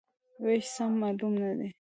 [0.45, 1.69] وېش سم معلوم نه دی.